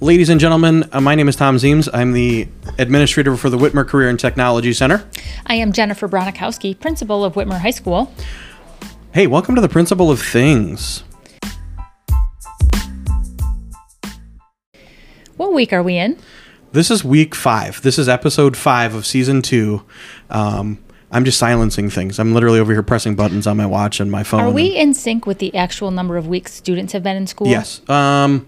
Ladies 0.00 0.28
and 0.28 0.38
gentlemen, 0.38 0.86
uh, 0.92 1.00
my 1.00 1.14
name 1.14 1.26
is 1.26 1.36
Thom 1.36 1.56
Zeems. 1.56 1.88
I'm 1.90 2.12
the 2.12 2.46
administrator 2.76 3.34
for 3.34 3.48
the 3.48 3.56
Whitmer 3.56 3.88
Career 3.88 4.10
and 4.10 4.20
Technology 4.20 4.74
Center. 4.74 5.08
I 5.46 5.54
am 5.54 5.72
Jennifer 5.72 6.06
Bronikowski, 6.06 6.78
principal 6.78 7.24
of 7.24 7.32
Whitmer 7.32 7.58
High 7.58 7.70
School. 7.70 8.12
Hey, 9.14 9.26
welcome 9.26 9.54
to 9.54 9.62
the 9.62 9.70
Principal 9.70 10.10
of 10.10 10.20
Things. 10.20 11.02
What 15.38 15.54
week 15.54 15.72
are 15.72 15.82
we 15.82 15.96
in? 15.96 16.18
This 16.72 16.90
is 16.90 17.02
week 17.02 17.34
five. 17.34 17.80
This 17.80 17.98
is 17.98 18.06
episode 18.06 18.54
five 18.54 18.94
of 18.94 19.06
season 19.06 19.40
two. 19.40 19.82
Um, 20.28 20.78
I'm 21.10 21.24
just 21.24 21.38
silencing 21.38 21.88
things. 21.88 22.18
I'm 22.18 22.34
literally 22.34 22.60
over 22.60 22.74
here 22.74 22.82
pressing 22.82 23.16
buttons 23.16 23.46
on 23.46 23.56
my 23.56 23.64
watch 23.64 23.98
and 24.00 24.10
my 24.12 24.24
phone. 24.24 24.40
Are 24.40 24.50
we 24.50 24.76
in 24.76 24.92
sync 24.92 25.24
with 25.24 25.38
the 25.38 25.54
actual 25.54 25.90
number 25.90 26.18
of 26.18 26.28
weeks 26.28 26.52
students 26.52 26.92
have 26.92 27.02
been 27.02 27.16
in 27.16 27.26
school? 27.26 27.46
Yes. 27.48 27.80
Um, 27.88 28.46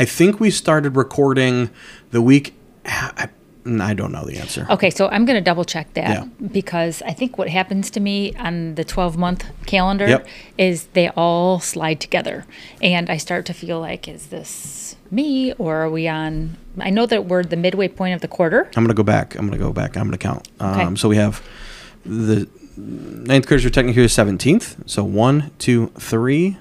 I 0.00 0.04
think 0.06 0.40
we 0.40 0.50
started 0.50 0.96
recording 0.96 1.70
the 2.10 2.22
week. 2.22 2.54
I, 2.86 3.28
I 3.66 3.92
don't 3.94 4.10
know 4.12 4.24
the 4.24 4.38
answer. 4.38 4.66
Okay, 4.70 4.88
so 4.88 5.08
I'm 5.08 5.26
going 5.26 5.36
to 5.36 5.42
double 5.44 5.64
check 5.64 5.92
that 5.92 6.08
Yeah. 6.08 6.24
because 6.50 7.02
I 7.02 7.12
think 7.12 7.36
what 7.36 7.48
happens 7.50 7.90
to 7.90 8.00
me 8.00 8.34
on 8.36 8.74
the 8.76 8.84
12 8.84 9.18
month 9.18 9.44
calendar 9.66 10.08
Yep. 10.08 10.26
is 10.56 10.86
they 10.94 11.10
all 11.10 11.60
slide 11.60 12.00
together. 12.00 12.46
And 12.80 13.10
I 13.10 13.18
start 13.18 13.44
to 13.46 13.52
feel 13.52 13.78
like, 13.78 14.08
is 14.08 14.28
this 14.28 14.96
me 15.10 15.52
or 15.58 15.76
are 15.76 15.90
we 15.90 16.08
on? 16.08 16.56
I 16.78 16.88
know 16.88 17.04
that 17.04 17.26
we're 17.26 17.44
the 17.44 17.56
midway 17.58 17.88
point 17.88 18.14
of 18.14 18.22
the 18.22 18.28
quarter. 18.28 18.70
I'm 18.74 18.82
gonna 18.84 18.94
go 18.94 19.02
back. 19.02 19.36
I'm 19.36 19.44
gonna 19.46 19.58
go 19.58 19.72
back. 19.74 19.96
I'm 19.98 20.04
gonna 20.06 20.16
count. 20.16 20.48
Um, 20.58 20.80
Okay. 20.80 20.94
So 20.96 21.10
we 21.10 21.16
have 21.16 21.42
the 22.06 22.48
ninth 22.78 23.46
graders 23.46 23.66
are 23.66 23.70
technically 23.70 24.02
the 24.02 24.08
17th. 24.08 24.76
So 24.88 25.04
one, 25.04 25.50
two, 25.58 25.88
three, 25.98 26.56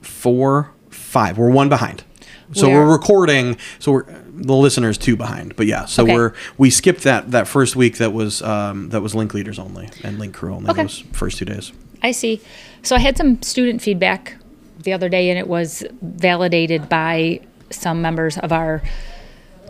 four, 0.00 0.70
five. 0.92 1.38
We're 1.38 1.50
one 1.50 1.68
behind. 1.68 2.04
So 2.52 2.68
Where- 2.68 2.84
we're 2.84 2.92
recording. 2.92 3.56
So 3.78 3.92
we're 3.92 4.04
the 4.34 4.54
listeners 4.54 4.98
two 4.98 5.16
behind. 5.16 5.56
But 5.56 5.66
yeah. 5.66 5.86
So 5.86 6.02
Okay. 6.02 6.14
we're 6.14 6.32
we 6.58 6.70
skipped 6.70 7.02
that 7.02 7.30
that 7.30 7.48
first 7.48 7.76
week 7.76 7.96
that 7.98 8.12
was 8.12 8.42
um, 8.42 8.90
that 8.90 9.00
was 9.02 9.14
link 9.14 9.32
leaders 9.34 9.58
only 9.58 9.88
and 10.04 10.18
link 10.18 10.34
crew 10.34 10.54
only. 10.54 10.70
Okay. 10.70 10.82
Those 10.82 10.98
first 11.12 11.38
two 11.38 11.44
days. 11.46 11.72
I 12.02 12.10
see. 12.12 12.40
So 12.82 12.96
I 12.96 12.98
had 12.98 13.16
some 13.16 13.40
student 13.42 13.80
feedback 13.80 14.36
the 14.82 14.92
other 14.92 15.08
day, 15.08 15.30
and 15.30 15.38
it 15.38 15.46
was 15.48 15.84
validated 16.02 16.88
by 16.88 17.40
some 17.70 18.02
members 18.02 18.36
of 18.38 18.52
our 18.52 18.82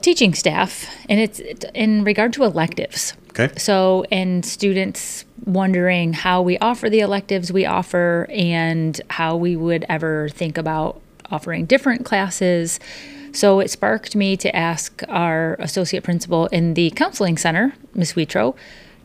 teaching 0.00 0.34
staff, 0.34 0.86
and 1.08 1.20
it's 1.20 1.40
in 1.74 2.02
regard 2.04 2.32
to 2.32 2.42
electives. 2.44 3.12
Okay. 3.30 3.50
So, 3.58 4.04
and 4.10 4.44
students 4.44 5.24
wondering 5.44 6.12
how 6.14 6.40
we 6.42 6.58
offer 6.58 6.88
the 6.90 7.00
electives 7.00 7.52
we 7.52 7.66
offer 7.66 8.26
and 8.30 9.00
how 9.10 9.36
we 9.36 9.56
would 9.56 9.84
ever 9.88 10.28
think 10.30 10.56
about 10.58 11.00
offering 11.32 11.64
different 11.64 12.04
classes. 12.04 12.78
So 13.32 13.60
it 13.60 13.70
sparked 13.70 14.14
me 14.14 14.36
to 14.36 14.54
ask 14.54 15.02
our 15.08 15.54
associate 15.54 16.04
principal 16.04 16.46
in 16.48 16.74
the 16.74 16.90
counseling 16.90 17.38
center, 17.38 17.72
Ms. 17.94 18.12
Witro, 18.12 18.54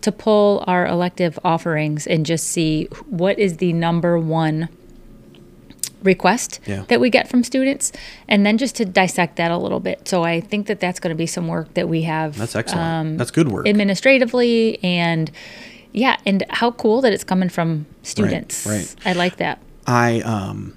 to 0.02 0.12
pull 0.12 0.64
our 0.68 0.86
elective 0.86 1.40
offerings 1.44 2.06
and 2.06 2.26
just 2.26 2.46
see 2.48 2.86
what 3.10 3.40
is 3.40 3.58
the 3.58 3.72
number 3.74 4.20
one 4.20 4.68
request 6.04 6.60
Yeah. 6.68 6.84
that 6.90 7.00
we 7.00 7.10
get 7.10 7.28
from 7.28 7.44
students 7.44 7.92
and 8.28 8.46
then 8.46 8.60
just 8.60 8.76
to 8.76 8.86
dissect 8.86 9.36
that 9.38 9.50
a 9.50 9.58
little 9.58 9.80
bit 9.80 10.08
so 10.08 10.24
i 10.24 10.40
think 10.40 10.68
that 10.68 10.80
that's 10.80 11.00
going 11.00 11.10
to 11.10 11.18
be 11.18 11.26
some 11.26 11.48
work 11.48 11.74
that 11.74 11.90
we 11.90 12.04
have 12.04 12.38
That's 12.38 12.56
excellent. 12.56 12.86
um, 12.86 13.18
That's 13.18 13.32
good 13.32 13.48
work. 13.52 13.68
administratively 13.68 14.82
and 14.84 15.32
yeah 15.94 16.18
and 16.24 16.46
how 16.52 16.70
cool 16.72 17.02
that 17.02 17.14
it's 17.14 17.24
coming 17.24 17.50
from 17.50 17.88
students 18.04 18.68
right. 18.68 18.96
i 19.06 19.14
like 19.14 19.38
that 19.38 19.60
I 19.88 20.20
um, 20.22 20.77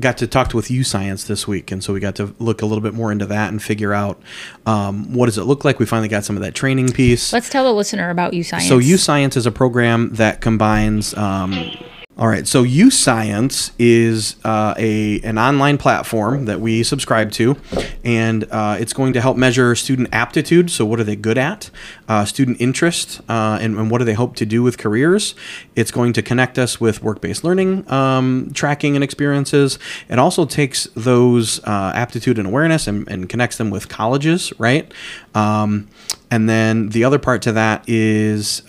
got 0.00 0.18
to 0.18 0.26
talk 0.26 0.48
to 0.50 0.56
with 0.56 0.68
YouScience 0.68 1.26
this 1.26 1.46
week, 1.46 1.70
and 1.70 1.82
so 1.82 1.92
we 1.92 2.00
got 2.00 2.14
to 2.16 2.34
look 2.38 2.62
a 2.62 2.66
little 2.66 2.82
bit 2.82 2.94
more 2.94 3.12
into 3.12 3.26
that 3.26 3.50
and 3.50 3.62
figure 3.62 3.92
out 3.92 4.20
um, 4.66 5.12
what 5.12 5.26
does 5.26 5.38
it 5.38 5.44
look 5.44 5.64
like. 5.64 5.78
We 5.78 5.86
finally 5.86 6.08
got 6.08 6.24
some 6.24 6.36
of 6.36 6.42
that 6.42 6.54
training 6.54 6.92
piece. 6.92 7.32
let's 7.32 7.48
tell 7.48 7.64
the 7.64 7.72
listener 7.72 8.10
about 8.10 8.32
YouScience 8.32 8.68
So 8.68 8.78
U 8.78 8.96
Science 8.96 9.36
is 9.36 9.46
a 9.46 9.52
program 9.52 10.14
that 10.14 10.40
combines. 10.40 11.14
Um, 11.14 11.70
all 12.18 12.28
right, 12.28 12.46
so 12.46 12.62
YouScience 12.62 13.72
is 13.78 14.36
uh, 14.44 14.74
a 14.76 15.18
an 15.20 15.38
online 15.38 15.78
platform 15.78 16.44
that 16.44 16.60
we 16.60 16.82
subscribe 16.82 17.32
to, 17.32 17.56
and 18.04 18.44
uh, 18.50 18.76
it's 18.78 18.92
going 18.92 19.14
to 19.14 19.20
help 19.22 19.38
measure 19.38 19.74
student 19.74 20.10
aptitude. 20.12 20.70
So 20.70 20.84
what 20.84 21.00
are 21.00 21.04
they 21.04 21.16
good 21.16 21.38
at? 21.38 21.70
Uh, 22.08 22.26
student 22.26 22.60
interest, 22.60 23.22
uh, 23.30 23.58
and, 23.62 23.78
and 23.78 23.90
what 23.90 23.98
do 23.98 24.04
they 24.04 24.12
hope 24.12 24.36
to 24.36 24.44
do 24.44 24.62
with 24.62 24.76
careers? 24.76 25.34
It's 25.74 25.90
going 25.90 26.12
to 26.12 26.20
connect 26.20 26.58
us 26.58 26.78
with 26.78 27.02
work 27.02 27.22
based 27.22 27.44
learning 27.44 27.90
um, 27.90 28.50
tracking 28.52 28.94
and 28.94 29.02
experiences. 29.02 29.78
It 30.10 30.18
also 30.18 30.44
takes 30.44 30.84
those 30.94 31.64
uh, 31.64 31.92
aptitude 31.94 32.38
and 32.38 32.46
awareness 32.46 32.86
and, 32.86 33.08
and 33.08 33.26
connects 33.26 33.56
them 33.56 33.70
with 33.70 33.88
colleges, 33.88 34.52
right? 34.58 34.92
Um, 35.34 35.88
and 36.30 36.46
then 36.46 36.90
the 36.90 37.04
other 37.04 37.18
part 37.18 37.40
to 37.42 37.52
that 37.52 37.88
is. 37.88 38.60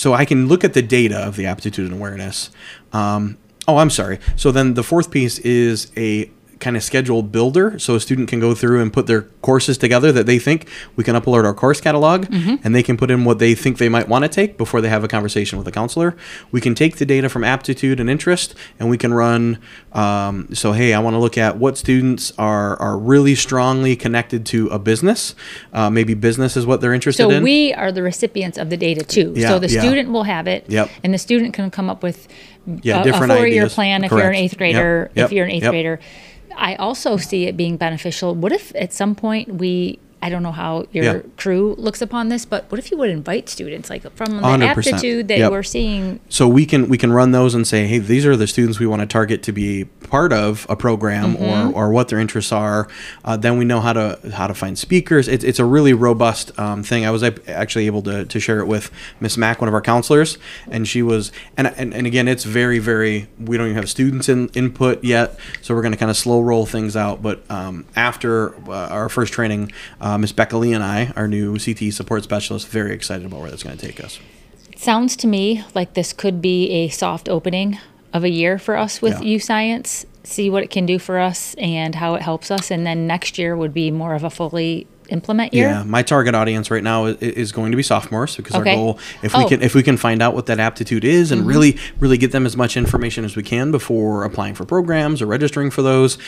So 0.00 0.14
I 0.14 0.24
can 0.24 0.48
look 0.48 0.64
at 0.64 0.72
the 0.72 0.80
data 0.80 1.18
of 1.18 1.36
the 1.36 1.44
aptitude 1.44 1.84
and 1.84 1.92
awareness. 1.92 2.48
Um, 2.90 3.36
oh, 3.68 3.76
I'm 3.76 3.90
sorry. 3.90 4.18
So 4.34 4.50
then 4.50 4.72
the 4.72 4.82
fourth 4.82 5.10
piece 5.10 5.38
is 5.40 5.92
a 5.94 6.30
kind 6.60 6.76
of 6.76 6.82
schedule 6.82 7.22
builder 7.22 7.78
so 7.78 7.94
a 7.94 8.00
student 8.00 8.28
can 8.28 8.38
go 8.38 8.54
through 8.54 8.80
and 8.82 8.92
put 8.92 9.06
their 9.06 9.22
courses 9.42 9.78
together 9.78 10.12
that 10.12 10.26
they 10.26 10.38
think 10.38 10.68
we 10.94 11.02
can 11.02 11.16
upload 11.16 11.44
our 11.44 11.54
course 11.54 11.80
catalog 11.80 12.26
and 12.30 12.74
they 12.74 12.82
can 12.82 12.96
put 12.96 13.10
in 13.10 13.24
what 13.24 13.38
they 13.38 13.54
think 13.54 13.78
they 13.78 13.88
might 13.88 14.08
want 14.08 14.22
to 14.24 14.28
take 14.28 14.58
before 14.58 14.80
they 14.80 14.88
have 14.90 15.02
a 15.02 15.08
conversation 15.08 15.58
with 15.58 15.66
a 15.66 15.72
counselor. 15.72 16.14
We 16.52 16.60
can 16.60 16.74
take 16.74 16.96
the 16.98 17.06
data 17.06 17.28
from 17.28 17.44
aptitude 17.44 17.98
and 17.98 18.10
interest 18.10 18.54
and 18.78 18.90
we 18.90 18.98
can 18.98 19.12
run 19.14 19.58
um, 19.92 20.48
so 20.54 20.72
hey 20.72 20.92
i 20.94 20.98
want 21.00 21.14
to 21.14 21.18
look 21.18 21.36
at 21.38 21.56
what 21.56 21.76
students 21.78 22.32
are 22.38 22.76
are 22.80 22.96
really 22.98 23.34
strongly 23.34 23.96
connected 23.96 24.44
to 24.46 24.68
a 24.68 24.78
business. 24.78 25.34
Uh, 25.72 25.88
maybe 25.90 26.14
business 26.14 26.56
is 26.56 26.66
what 26.66 26.80
they're 26.80 26.92
interested 26.94 27.22
so 27.22 27.30
in. 27.30 27.40
so 27.40 27.42
we 27.44 27.72
are 27.74 27.90
the 27.90 28.02
recipients 28.02 28.58
of 28.58 28.70
the 28.70 28.76
data 28.76 29.02
too. 29.04 29.32
Yeah, 29.34 29.48
so 29.48 29.58
the 29.58 29.68
yeah. 29.68 29.80
student 29.80 30.10
will 30.10 30.24
have 30.24 30.46
it 30.46 30.64
Yep. 30.68 30.90
and 31.02 31.14
the 31.14 31.18
student 31.18 31.54
can 31.54 31.70
come 31.70 31.88
up 31.88 32.02
with 32.02 32.28
Yeah, 32.82 33.02
a, 33.02 33.08
a 33.08 33.12
four-year 33.26 33.64
ideas. 33.64 33.74
plan 33.74 34.04
if 34.04 34.10
you're 34.12 34.28
an 34.28 34.34
eighth 34.34 34.56
grader 34.58 35.04
Yep, 35.08 35.16
yep, 35.16 35.24
if 35.26 35.32
you're 35.32 35.44
an 35.46 35.50
eighth 35.52 35.68
grader 35.70 35.98
i 36.60 36.74
also 36.76 37.16
see 37.16 37.46
it 37.46 37.56
being 37.56 37.76
beneficial. 37.76 38.34
What 38.34 38.52
if 38.52 38.72
at 38.76 38.92
some 38.92 39.14
point 39.14 39.54
we 39.54 39.98
I 40.22 40.28
don't 40.28 40.42
know 40.42 40.52
how 40.52 40.84
your 40.92 41.04
Yeah. 41.04 41.18
crew 41.38 41.74
looks 41.78 42.02
upon 42.02 42.28
this, 42.28 42.44
but 42.44 42.66
what 42.70 42.78
if 42.78 42.90
you 42.90 42.98
would 42.98 43.08
invite 43.10 43.48
students 43.48 43.88
like 43.88 44.02
from 44.16 44.36
the 44.36 44.42
100%. 44.42 44.92
aptitude 44.92 45.28
that 45.28 45.38
Yep. 45.38 45.50
we're 45.50 45.62
seeing? 45.62 46.20
so 46.28 46.46
we 46.46 46.66
can 46.66 46.88
we 46.88 46.98
can 46.98 47.12
run 47.12 47.30
those 47.32 47.54
and 47.54 47.66
say 47.66 47.86
hey 47.86 47.98
these 47.98 48.26
are 48.26 48.36
the 48.36 48.46
students 48.46 48.78
we 48.78 48.86
want 48.86 49.00
to 49.00 49.06
target 49.06 49.42
to 49.44 49.52
be 49.52 49.84
part 50.08 50.32
of 50.32 50.66
a 50.68 50.76
program 50.76 51.36
Mm-hmm. 51.36 51.70
or, 51.74 51.86
or 51.86 51.90
what 51.90 52.08
their 52.08 52.18
interests 52.18 52.52
are 52.52 52.88
uh, 53.24 53.36
then 53.36 53.58
we 53.58 53.64
know 53.64 53.80
how 53.80 53.92
to 53.92 54.18
how 54.34 54.46
to 54.46 54.54
find 54.54 54.78
speakers 54.78 55.26
it's, 55.28 55.44
it's 55.44 55.58
a 55.58 55.64
really 55.64 55.92
robust 55.92 56.56
um, 56.58 56.82
thing 56.82 57.04
i 57.06 57.10
was 57.10 57.22
actually 57.22 57.86
able 57.86 58.02
to, 58.02 58.24
to 58.26 58.38
share 58.40 58.58
it 58.60 58.66
with 58.66 58.90
miss 59.20 59.36
mack 59.36 59.60
one 59.60 59.68
of 59.68 59.74
our 59.74 59.80
counselors 59.80 60.36
and 60.70 60.86
she 60.88 61.02
was 61.02 61.32
and, 61.56 61.66
and 61.76 61.94
and 61.94 62.06
again 62.06 62.26
it's 62.28 62.44
very 62.44 62.78
very 62.78 63.28
we 63.38 63.56
don't 63.56 63.66
even 63.66 63.76
have 63.76 63.88
students 63.88 64.28
in 64.28 64.48
input 64.50 65.02
yet 65.04 65.38
so 65.62 65.74
we're 65.74 65.82
going 65.82 65.92
to 65.92 65.98
kind 65.98 66.10
of 66.10 66.16
slow 66.16 66.40
roll 66.40 66.66
things 66.66 66.96
out 66.96 67.22
but 67.22 67.42
um, 67.50 67.84
after 67.96 68.54
uh, 68.68 68.88
our 68.88 69.08
first 69.08 69.32
training 69.32 69.70
uh, 70.00 70.09
Uh, 70.10 70.18
miss 70.18 70.32
becca 70.32 70.56
lee 70.56 70.72
and 70.72 70.82
i 70.82 71.12
our 71.14 71.28
new 71.28 71.54
cte 71.56 71.92
support 71.92 72.24
specialist 72.24 72.66
very 72.66 72.92
excited 72.92 73.24
about 73.24 73.40
where 73.40 73.50
that's 73.50 73.62
going 73.62 73.76
to 73.76 73.86
take 73.86 74.02
us 74.02 74.18
It 74.72 74.78
Sounds 74.80 75.14
to 75.16 75.26
me 75.28 75.62
like 75.74 75.94
this 75.94 76.12
could 76.12 76.40
be 76.42 76.70
a 76.70 76.88
soft 76.88 77.28
opening 77.28 77.78
of 78.12 78.24
a 78.24 78.28
year 78.30 78.58
for 78.58 78.76
us 78.76 79.00
with 79.00 79.22
Yeah. 79.22 79.36
YouScience. 79.36 80.04
See 80.24 80.50
what 80.50 80.62
it 80.64 80.70
can 80.70 80.84
do 80.84 80.98
for 80.98 81.18
us 81.18 81.54
and 81.58 81.94
how 81.94 82.14
it 82.14 82.22
helps 82.22 82.50
us, 82.50 82.70
and 82.70 82.84
then 82.86 83.06
next 83.06 83.38
year 83.38 83.56
would 83.56 83.72
be 83.72 83.90
more 83.90 84.14
of 84.14 84.24
a 84.24 84.30
fully 84.30 84.86
implement 85.08 85.54
year. 85.54 85.68
Yeah, 85.68 85.82
my 85.84 86.02
target 86.02 86.34
audience 86.34 86.70
right 86.70 86.82
now 86.82 87.06
is, 87.06 87.16
is 87.18 87.52
going 87.52 87.70
to 87.72 87.76
be 87.76 87.82
sophomores 87.82 88.36
because 88.36 88.54
Okay. 88.56 88.70
our 88.70 88.76
goal, 88.76 88.98
if 89.22 89.34
we 89.36 89.44
Oh. 89.44 89.48
can, 89.48 89.62
if 89.62 89.74
we 89.74 89.82
can 89.82 89.96
find 89.96 90.20
out 90.22 90.34
what 90.34 90.46
that 90.46 90.58
aptitude 90.60 91.04
is 91.04 91.30
and 91.32 91.40
mm-hmm. 91.42 91.50
really, 91.50 91.76
really 92.00 92.18
get 92.18 92.32
them 92.32 92.44
as 92.46 92.56
much 92.56 92.76
information 92.76 93.24
as 93.24 93.34
we 93.36 93.42
can 93.42 93.70
before 93.70 94.24
applying 94.24 94.54
for 94.54 94.64
programs 94.64 95.20
or 95.22 95.26
registering 95.26 95.70
for 95.70 95.82
those. 95.82 96.18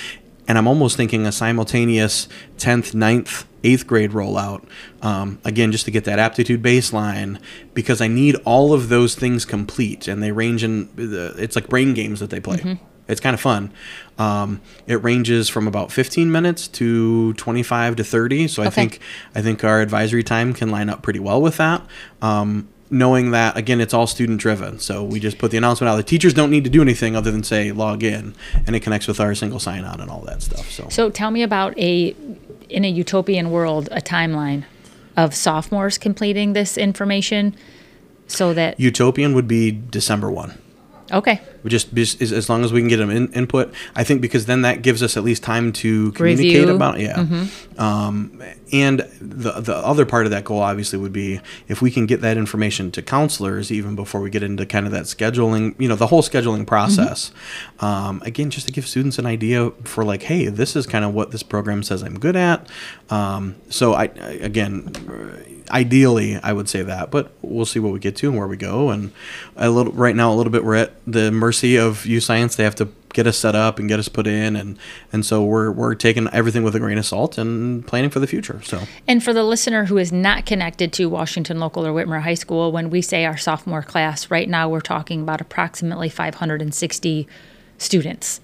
And 0.48 0.58
I'm 0.58 0.66
almost 0.66 0.96
thinking 0.96 1.26
a 1.26 1.32
simultaneous 1.32 2.28
10th, 2.58 2.94
9th, 2.94 3.44
8th 3.62 3.86
grade 3.86 4.10
rollout. 4.10 4.64
Um, 5.02 5.38
again, 5.44 5.70
just 5.70 5.84
to 5.84 5.90
get 5.90 6.04
that 6.04 6.18
aptitude 6.18 6.62
baseline 6.62 7.40
because 7.74 8.00
I 8.00 8.08
need 8.08 8.36
all 8.44 8.72
of 8.72 8.88
those 8.88 9.14
things 9.14 9.44
complete 9.44 10.08
and 10.08 10.22
they 10.22 10.32
range 10.32 10.64
in 10.64 10.94
the, 10.96 11.34
it's 11.38 11.54
like 11.54 11.68
brain 11.68 11.94
games 11.94 12.18
that 12.20 12.30
they 12.30 12.40
play. 12.40 12.56
It's 13.08 13.20
kind 13.20 13.34
of 13.34 13.40
fun. 13.40 13.72
Um, 14.18 14.60
it 14.86 15.02
ranges 15.02 15.48
from 15.48 15.66
about 15.66 15.90
15 15.92 16.30
minutes 16.30 16.68
to 16.68 17.32
25 17.34 17.96
to 17.96 18.04
30. 18.04 18.48
So 18.48 18.62
I 18.62 18.66
think 18.70 19.00
I 19.34 19.42
think 19.42 19.64
our 19.64 19.80
advisory 19.80 20.22
time 20.22 20.54
can 20.54 20.70
line 20.70 20.88
up 20.88 21.02
pretty 21.02 21.18
well 21.18 21.42
with 21.42 21.56
that. 21.56 21.84
Um, 22.20 22.68
knowing 22.92 23.30
that 23.30 23.56
again, 23.56 23.80
it's 23.80 23.94
all 23.94 24.06
student 24.06 24.38
driven. 24.38 24.78
So 24.78 25.02
we 25.02 25.18
just 25.18 25.38
put 25.38 25.50
the 25.50 25.56
announcement 25.56 25.88
out. 25.88 25.96
The 25.96 26.02
teachers 26.02 26.34
don't 26.34 26.50
need 26.50 26.64
to 26.64 26.70
do 26.70 26.82
anything 26.82 27.16
other 27.16 27.30
than 27.30 27.42
say 27.42 27.72
log 27.72 28.02
in, 28.04 28.34
and 28.66 28.76
it 28.76 28.80
connects 28.80 29.08
with 29.08 29.18
our 29.18 29.34
single 29.34 29.58
sign 29.58 29.84
on 29.84 30.00
and 30.00 30.10
all 30.10 30.20
that 30.22 30.42
stuff. 30.42 30.70
So, 30.70 30.88
So 30.90 31.10
tell 31.10 31.30
me 31.30 31.42
about 31.42 31.76
a 31.78 32.14
in 32.68 32.84
a 32.84 32.88
utopian 32.88 33.50
world 33.50 33.88
a 33.90 34.00
timeline 34.00 34.64
of 35.16 35.34
sophomores 35.34 35.98
completing 35.98 36.52
this 36.52 36.78
information 36.78 37.54
so 38.26 38.54
that 38.54 38.78
utopian 38.78 39.34
would 39.34 39.48
be 39.48 39.70
December 39.70 40.30
one. 40.30 40.58
Okay. 41.12 41.40
We 41.62 41.70
just, 41.70 41.94
just 41.94 42.20
as, 42.20 42.48
long 42.48 42.64
as 42.64 42.72
we 42.72 42.80
can 42.80 42.88
get 42.88 42.96
them 42.96 43.10
in, 43.10 43.32
input, 43.32 43.72
I 43.94 44.02
think 44.04 44.20
because 44.20 44.46
then 44.46 44.62
that 44.62 44.82
gives 44.82 45.02
us 45.02 45.16
at 45.16 45.22
least 45.24 45.42
time 45.42 45.72
to 45.74 46.10
communicate 46.12 46.60
Review. 46.60 46.74
about 46.74 46.98
it. 46.98 47.02
Yeah. 47.02 47.46
Um, 47.78 48.42
and 48.72 49.00
the 49.20 49.60
the 49.60 49.76
other 49.76 50.06
part 50.06 50.24
of 50.24 50.30
that 50.30 50.44
goal 50.44 50.60
obviously 50.60 50.98
would 50.98 51.12
be 51.12 51.40
if 51.68 51.82
we 51.82 51.90
can 51.90 52.06
get 52.06 52.20
that 52.22 52.36
information 52.36 52.90
to 52.92 53.02
counselors 53.02 53.70
even 53.70 53.94
before 53.94 54.20
we 54.20 54.30
get 54.30 54.42
into 54.42 54.64
kind 54.66 54.86
of 54.86 54.92
that 54.92 55.04
scheduling, 55.04 55.74
you 55.78 55.88
know, 55.88 55.96
the 55.96 56.06
whole 56.06 56.22
scheduling 56.22 56.66
process. 56.66 57.30
Um, 57.80 58.22
again, 58.24 58.50
just 58.50 58.66
to 58.66 58.72
give 58.72 58.86
students 58.86 59.18
an 59.18 59.26
idea 59.26 59.70
for 59.84 60.04
like, 60.04 60.22
hey, 60.24 60.46
this 60.46 60.74
is 60.74 60.86
kind 60.86 61.04
of 61.04 61.12
what 61.14 61.30
this 61.30 61.42
program 61.42 61.82
says 61.82 62.02
I'm 62.02 62.18
good 62.18 62.36
at. 62.36 62.68
Um, 63.10 63.56
so 63.68 63.92
I 63.94 64.04
I- 64.04 64.38
again 64.42 64.92
ideally 65.70 66.36
i 66.42 66.52
would 66.52 66.68
say 66.68 66.82
that 66.82 67.10
but 67.10 67.32
we'll 67.40 67.64
see 67.64 67.78
what 67.78 67.92
we 67.92 67.98
get 67.98 68.14
to 68.16 68.28
and 68.28 68.36
where 68.36 68.46
we 68.48 68.56
go 68.56 68.90
and 68.90 69.12
a 69.56 69.70
little 69.70 69.92
right 69.92 70.14
now 70.16 70.30
a 70.32 70.34
little 70.34 70.50
bit 70.52 70.64
we're 70.64 70.74
at 70.74 70.92
the 71.06 71.32
mercy 71.32 71.76
of 71.76 72.04
YouScience 72.04 72.56
they 72.56 72.64
have 72.64 72.74
to 72.76 72.88
get 73.12 73.26
us 73.26 73.36
set 73.36 73.54
up 73.54 73.78
and 73.78 73.88
get 73.88 73.98
us 73.98 74.08
put 74.08 74.26
in 74.26 74.56
and 74.56 74.78
and 75.12 75.26
so 75.26 75.42
we're 75.44 75.70
we're 75.70 75.94
taking 75.94 76.28
everything 76.32 76.62
with 76.62 76.74
a 76.74 76.78
grain 76.78 76.96
of 76.96 77.04
salt 77.04 77.36
and 77.36 77.86
planning 77.86 78.08
for 78.08 78.20
the 78.20 78.26
future 78.26 78.60
so 78.62 78.80
And 79.06 79.22
for 79.22 79.32
the 79.32 79.42
listener 79.44 79.86
who 79.86 79.98
is 79.98 80.12
not 80.12 80.46
connected 80.46 80.92
to 80.94 81.06
Washington 81.06 81.58
Local 81.60 81.86
or 81.86 81.92
Whitmer 81.92 82.22
High 82.22 82.34
School, 82.34 82.72
when 82.72 82.88
we 82.90 83.02
say 83.02 83.24
our 83.24 83.36
sophomore 83.36 83.82
class, 83.82 84.30
right 84.30 84.48
now 84.48 84.68
we're 84.68 84.80
talking 84.80 85.22
about 85.22 85.40
approximately 85.40 86.08
560 86.08 87.28
students. 87.78 88.40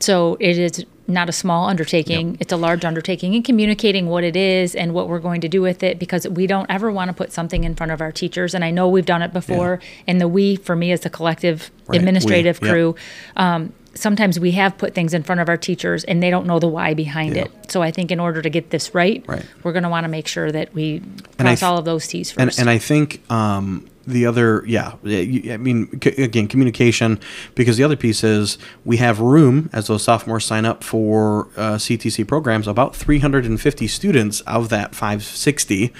So 0.00 0.36
it 0.38 0.58
is 0.58 0.84
not 1.08 1.28
a 1.28 1.32
small 1.32 1.68
undertaking. 1.68 2.36
It's 2.40 2.52
a 2.52 2.56
large 2.56 2.84
undertaking 2.84 3.34
in 3.34 3.42
communicating 3.42 4.06
what 4.08 4.22
it 4.24 4.36
is 4.36 4.74
and 4.74 4.94
what 4.94 5.08
we're 5.08 5.18
going 5.18 5.40
to 5.42 5.48
do 5.48 5.60
with 5.60 5.82
it 5.82 5.98
because 5.98 6.28
we 6.28 6.46
don't 6.46 6.70
ever 6.70 6.90
want 6.92 7.08
to 7.08 7.12
put 7.14 7.32
something 7.32 7.64
in 7.64 7.74
front 7.74 7.90
of 7.92 8.00
our 8.00 8.12
teachers. 8.12 8.54
And 8.54 8.64
I 8.64 8.70
know 8.70 8.88
we've 8.88 9.04
done 9.06 9.20
it 9.22 9.32
before. 9.32 9.80
And 10.06 10.20
the 10.20 10.28
we, 10.28 10.56
for 10.56 10.76
me, 10.76 10.92
is 10.92 11.00
the 11.00 11.10
collective 11.10 11.70
Right, 11.86 11.90
we, 11.92 11.98
administrative 11.98 12.60
yep. 12.62 12.70
crew. 12.70 12.94
Um, 13.36 13.72
sometimes 13.94 14.38
we 14.40 14.52
have 14.52 14.78
put 14.78 14.94
things 14.94 15.12
in 15.12 15.22
front 15.22 15.40
of 15.40 15.48
our 15.48 15.56
teachers 15.56 16.04
and 16.04 16.22
they 16.22 16.30
don't 16.30 16.46
know 16.46 16.58
the 16.58 16.68
why 16.68 16.94
behind 16.94 17.36
Yeah. 17.36 17.42
it. 17.42 17.70
So 17.70 17.82
I 17.82 17.90
think 17.90 18.10
in 18.10 18.20
order 18.20 18.40
to 18.40 18.48
get 18.48 18.70
this 18.70 18.94
right, 18.94 19.22
Right. 19.26 19.44
we're 19.64 19.72
going 19.72 19.82
to 19.82 19.88
want 19.90 20.04
to 20.04 20.08
make 20.08 20.26
sure 20.28 20.50
that 20.52 20.72
we 20.72 21.02
And 21.38 21.38
cross 21.38 21.60
th- 21.60 21.62
all 21.64 21.78
of 21.78 21.84
those 21.84 22.06
T's 22.06 22.30
first. 22.30 22.58
and 22.58 22.68
and 22.68 22.70
I 22.70 22.78
think 22.78 23.20
um, 23.30 23.84
the 24.06 24.26
other 24.26 24.64
yeah 24.66 24.94
I 25.04 25.56
mean 25.58 25.88
again 26.02 26.48
communication 26.48 27.20
because 27.54 27.76
the 27.76 27.84
other 27.84 27.96
piece 27.96 28.24
is 28.24 28.58
we 28.84 28.96
have 28.96 29.20
room 29.20 29.70
as 29.72 29.86
those 29.86 30.02
sophomores 30.02 30.44
sign 30.44 30.64
up 30.64 30.82
for 30.82 31.48
uh, 31.56 31.74
CTC 31.76 32.26
programs 32.26 32.66
about 32.66 32.96
350 32.96 33.86
students 33.86 34.40
of 34.42 34.68
that 34.70 34.94
560 34.94 35.92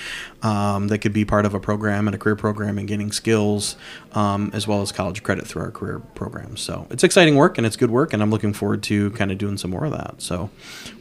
um, 0.42 0.88
that 0.88 0.98
could 0.98 1.12
be 1.12 1.24
part 1.24 1.46
of 1.46 1.54
a 1.54 1.60
program 1.60 2.08
and 2.08 2.14
a 2.16 2.18
career 2.18 2.34
program 2.34 2.76
and 2.78 2.88
gaining 2.88 3.12
skills 3.12 3.76
um, 4.12 4.50
as 4.52 4.66
well 4.66 4.82
as 4.82 4.90
college 4.90 5.22
credit 5.22 5.46
through 5.46 5.62
our 5.62 5.70
career 5.70 6.00
programs 6.16 6.60
so 6.60 6.86
it's 6.90 7.04
exciting 7.04 7.36
work 7.36 7.56
and 7.58 7.66
it's 7.66 7.76
good 7.76 7.90
work 7.90 8.12
and 8.12 8.22
I'm 8.22 8.30
looking 8.30 8.52
forward 8.52 8.82
to 8.84 9.10
kind 9.12 9.30
of 9.30 9.38
doing 9.38 9.56
some 9.58 9.70
more 9.70 9.84
of 9.84 9.92
that 9.92 10.16
so 10.20 10.50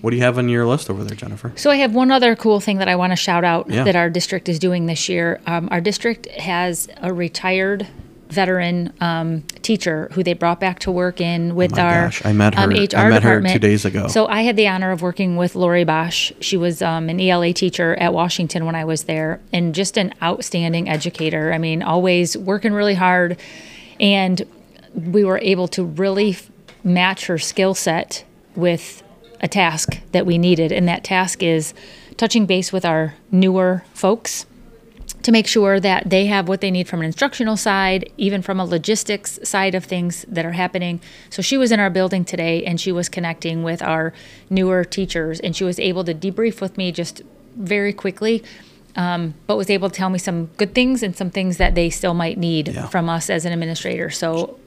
what 0.01 0.12
do 0.12 0.18
you 0.18 0.21
have 0.24 0.38
on 0.38 0.50
your 0.50 0.68
list 0.68 0.89
over 0.89 1.04
there 1.04 1.15
Jennifer 1.15 1.51
So 1.56 1.71
I 1.71 1.77
have 1.77 1.95
one 1.95 2.12
other 2.12 2.36
cool 2.36 2.59
thing 2.59 2.77
that 2.77 2.88
I 2.88 2.95
want 2.95 3.12
to 3.12 3.15
shout 3.18 3.44
out 3.44 3.69
Yeah. 3.69 3.83
that 3.83 3.95
our 3.95 4.09
district 4.09 4.47
is 4.50 4.59
doing 4.59 4.86
this 4.86 5.09
year. 5.09 5.39
Um, 5.47 5.68
our 5.71 5.81
district 5.81 6.27
has 6.31 6.88
a 6.97 7.13
retired 7.13 7.88
veteran 8.29 8.93
um, 9.01 9.41
teacher 9.61 10.07
who 10.13 10.23
they 10.23 10.33
brought 10.33 10.59
back 10.59 10.79
to 10.79 10.89
work 10.91 11.19
in 11.19 11.53
with 11.53 11.77
Oh 11.77 11.81
our 11.81 12.05
gosh, 12.05 12.25
I 12.25 12.31
met 12.31 12.57
um, 12.57 12.71
her- 12.71 12.83
HR 12.83 12.95
I 12.95 13.09
met 13.09 13.23
her 13.23 13.41
two 13.41 13.59
days 13.59 13.83
ago. 13.83 14.07
So 14.07 14.25
I 14.27 14.41
had 14.43 14.55
the 14.55 14.69
honor 14.69 14.91
of 14.91 15.01
working 15.01 15.35
with 15.35 15.53
Lori 15.55 15.83
Bosch. 15.83 16.31
She 16.39 16.55
was 16.55 16.81
um, 16.81 17.09
an 17.09 17.19
ELA 17.19 17.51
teacher 17.51 17.93
at 17.95 18.13
Washington 18.13 18.65
when 18.65 18.73
I 18.75 18.85
was 18.85 19.03
there, 19.03 19.41
and 19.51 19.75
just 19.75 19.97
an 19.97 20.13
outstanding 20.23 20.88
educator. 20.88 21.51
I 21.51 21.57
mean, 21.57 21.83
always 21.83 22.38
working 22.38 22.71
really 22.71 22.95
hard, 22.95 23.37
and 23.99 24.41
we 24.95 25.23
were 25.25 25.39
able 25.39 25.67
to 25.69 25.83
really 25.83 26.31
f- 26.31 26.49
match 26.85 27.25
her 27.27 27.37
skill 27.37 27.73
set 27.73 28.23
with 28.55 29.03
a 29.41 29.47
task 29.49 29.99
that 30.13 30.25
we 30.25 30.37
needed, 30.37 30.71
and 30.71 30.87
that 30.87 31.03
task 31.03 31.44
is 31.44 31.73
touching 32.15 32.45
base 32.45 32.71
with 32.71 32.85
our 32.85 33.15
newer 33.29 33.83
folks 33.94 34.45
to 35.23 35.31
make 35.31 35.47
sure 35.47 35.79
that 35.79 36.09
they 36.09 36.25
have 36.27 36.47
what 36.47 36.62
they 36.62 36.71
need 36.71 36.88
from 36.88 37.00
an 37.01 37.06
instructional 37.06 37.56
side, 37.57 38.12
even 38.18 38.41
from 38.41 38.59
a 38.59 38.65
logistics 38.65 39.39
side 39.44 39.75
of 39.75 39.85
things 39.85 40.25
that 40.27 40.45
are 40.45 40.53
happening. 40.53 41.00
So 41.29 41.41
she 41.41 41.57
was 41.57 41.71
in 41.71 41.79
our 41.79 41.89
building 41.89 42.25
today 42.25 42.63
and 42.65 42.79
she 42.81 42.91
was 42.91 43.07
connecting 43.09 43.63
with 43.63 43.81
our 43.81 44.13
newer 44.50 44.83
teachers 44.83 45.39
and 45.39 45.56
she 45.56 45.63
was 45.63 45.79
able 45.79 46.03
to 46.06 46.13
debrief 46.13 46.62
with 46.62 46.77
me 46.77 46.91
just 46.91 47.21
very 47.56 47.94
quickly. 47.94 48.44
Um, 48.95 49.35
but 49.47 49.56
was 49.56 49.69
able 49.69 49.89
to 49.89 49.95
tell 49.95 50.09
me 50.09 50.19
some 50.19 50.47
good 50.57 50.73
things 50.75 51.01
and 51.01 51.15
some 51.15 51.29
things 51.29 51.57
that 51.57 51.75
they 51.75 51.89
still 51.89 52.13
might 52.13 52.38
need 52.38 52.68
Yeah. 52.69 52.88
from 52.88 53.07
us 53.07 53.29
as 53.29 53.45
an 53.45 53.53
administrator. 53.53 54.09
So 54.09 54.59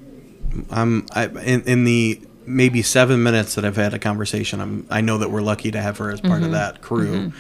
I'm 0.71 1.05
I, 1.13 1.27
in, 1.27 1.61
in 1.63 1.85
the 1.85 2.21
maybe 2.47 2.81
seven 2.81 3.23
minutes 3.23 3.55
that 3.57 3.65
I've 3.67 3.77
had 3.77 3.93
a 3.93 3.99
conversation. 3.99 4.61
I'm 4.61 4.87
I 4.91 5.01
know 5.03 5.19
that 5.19 5.31
we're 5.31 5.43
lucky 5.43 5.71
to 5.73 5.81
have 5.81 5.99
her 5.99 6.11
as 6.11 6.21
part 6.23 6.43
of 6.43 6.53
that 6.53 6.81
crew. 6.81 7.33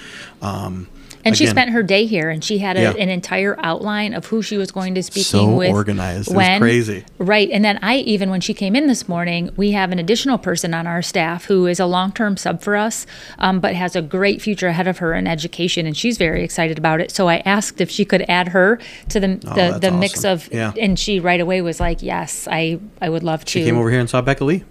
Um, 0.42 0.88
Mm-hmm. 0.90 0.90
And 1.24 1.36
she 1.36 1.44
again, 1.44 1.54
spent 1.54 1.70
her 1.70 1.82
day 1.82 2.06
here, 2.06 2.28
and 2.30 2.44
she 2.44 2.58
had 2.58 2.76
a, 2.76 2.82
Yeah. 2.82 2.90
an 2.92 3.08
entire 3.08 3.56
outline 3.62 4.14
of 4.14 4.26
who 4.26 4.42
she 4.42 4.56
was 4.56 4.70
going 4.70 4.94
to 4.94 5.02
speaking 5.02 5.24
So 5.24 5.54
with. 5.54 5.70
organized. 5.70 6.28
It 6.28 6.34
was 6.34 6.36
When, 6.36 6.60
crazy. 6.60 7.04
right? 7.18 7.48
And 7.50 7.64
then 7.64 7.78
I 7.82 7.96
even 7.98 8.30
when 8.30 8.40
she 8.40 8.54
came 8.54 8.76
in 8.76 8.86
this 8.86 9.08
morning, 9.08 9.50
we 9.56 9.72
have 9.72 9.90
an 9.92 9.98
additional 9.98 10.38
person 10.38 10.74
on 10.74 10.86
our 10.86 11.02
staff 11.02 11.46
who 11.46 11.66
is 11.66 11.80
a 11.80 11.86
long-term 11.86 12.36
sub 12.36 12.60
for 12.62 12.76
us, 12.76 13.06
um, 13.38 13.60
but 13.60 13.74
has 13.74 13.96
a 13.96 14.02
great 14.02 14.42
future 14.42 14.68
ahead 14.68 14.86
of 14.86 14.98
her 14.98 15.14
in 15.14 15.26
education, 15.26 15.86
and 15.86 15.96
she's 15.96 16.18
very 16.18 16.44
excited 16.44 16.78
about 16.78 17.00
it. 17.00 17.10
So 17.10 17.28
I 17.28 17.36
asked 17.44 17.80
if 17.80 17.90
she 17.90 18.04
could 18.04 18.24
add 18.28 18.48
her 18.48 18.78
to 19.08 19.20
the 19.20 19.24
the, 19.24 19.50
Oh, 19.50 19.54
that's 19.54 19.80
the 19.80 19.90
mix 19.90 20.18
awesome. 20.24 20.32
of, 20.32 20.48
Yeah. 20.52 20.72
and 20.78 20.98
she 20.98 21.18
right 21.20 21.40
away 21.40 21.62
was 21.62 21.80
like, 21.80 22.02
"Yes, 22.02 22.46
I 22.50 22.78
I 23.00 23.08
would 23.08 23.22
love 23.22 23.44
to." 23.46 23.50
she 23.50 23.64
came 23.64 23.76
over 23.78 23.90
here 23.90 24.00
and 24.00 24.10
saw 24.10 24.20
Becca 24.20 24.44
Lee. 24.44 24.64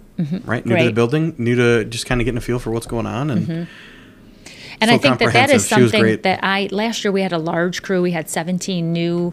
Right, 0.44 0.64
new 0.64 0.76
to 0.76 0.84
the 0.84 0.84
Mm-hmm. 0.84 0.86
Mm-hmm. 0.86 0.94
building, 0.94 1.34
new 1.38 1.56
to 1.56 1.84
just 1.84 2.06
kind 2.06 2.20
of 2.20 2.24
getting 2.24 2.38
a 2.38 2.40
feel 2.40 2.60
for 2.60 2.70
what's 2.70 2.86
going 2.86 3.04
on, 3.06 3.30
and 3.30 3.66
And 4.90 5.02
so 5.02 5.08
I 5.08 5.16
think 5.16 5.18
that 5.18 5.32
that 5.32 5.50
is 5.50 5.68
comprehensive. 5.68 5.76
She 5.76 5.82
was 5.82 5.90
something 5.92 6.22
that 6.22 6.40
I 6.42 6.68
last 6.70 7.04
year 7.04 7.12
we 7.12 7.22
had 7.22 7.32
a 7.32 7.38
large 7.38 7.82
crew. 7.82 8.02
We 8.02 8.12
had 8.12 8.28
17 8.28 8.92
new 8.92 9.32